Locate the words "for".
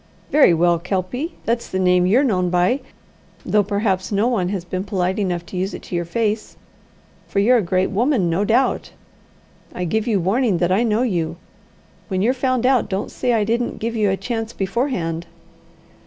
7.27-7.37